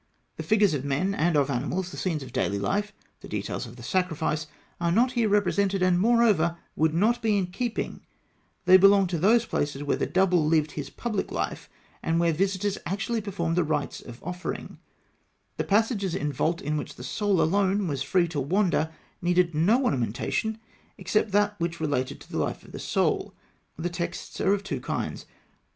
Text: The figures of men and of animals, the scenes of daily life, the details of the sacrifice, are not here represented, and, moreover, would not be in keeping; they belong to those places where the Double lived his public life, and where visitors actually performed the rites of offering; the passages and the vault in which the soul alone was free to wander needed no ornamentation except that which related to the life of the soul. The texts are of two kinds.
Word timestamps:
The 0.37 0.41
figures 0.41 0.73
of 0.73 0.83
men 0.83 1.13
and 1.13 1.37
of 1.37 1.51
animals, 1.51 1.91
the 1.91 1.95
scenes 1.97 2.23
of 2.23 2.33
daily 2.33 2.57
life, 2.57 2.91
the 3.19 3.27
details 3.29 3.67
of 3.67 3.75
the 3.75 3.83
sacrifice, 3.83 4.47
are 4.79 4.91
not 4.91 5.11
here 5.11 5.29
represented, 5.29 5.83
and, 5.83 5.99
moreover, 5.99 6.57
would 6.75 6.95
not 6.95 7.21
be 7.21 7.37
in 7.37 7.45
keeping; 7.51 8.01
they 8.65 8.77
belong 8.77 9.05
to 9.05 9.19
those 9.19 9.45
places 9.45 9.83
where 9.83 9.97
the 9.97 10.07
Double 10.07 10.43
lived 10.43 10.71
his 10.71 10.89
public 10.89 11.31
life, 11.31 11.69
and 12.01 12.19
where 12.19 12.33
visitors 12.33 12.79
actually 12.83 13.21
performed 13.21 13.55
the 13.55 13.63
rites 13.63 14.01
of 14.01 14.23
offering; 14.23 14.79
the 15.57 15.63
passages 15.63 16.15
and 16.15 16.31
the 16.31 16.33
vault 16.33 16.63
in 16.63 16.77
which 16.77 16.95
the 16.95 17.03
soul 17.03 17.39
alone 17.39 17.87
was 17.87 18.01
free 18.01 18.27
to 18.29 18.39
wander 18.41 18.89
needed 19.21 19.53
no 19.53 19.83
ornamentation 19.85 20.57
except 20.97 21.31
that 21.31 21.53
which 21.59 21.79
related 21.79 22.19
to 22.19 22.31
the 22.31 22.39
life 22.39 22.63
of 22.63 22.71
the 22.71 22.79
soul. 22.79 23.35
The 23.77 23.87
texts 23.87 24.41
are 24.41 24.51
of 24.55 24.63
two 24.63 24.79
kinds. 24.81 25.27